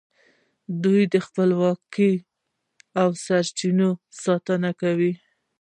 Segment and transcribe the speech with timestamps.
[0.83, 2.13] دوی د خپلې خپلواکۍ
[3.01, 3.89] او سرچینو
[4.23, 5.13] ساتنه کوي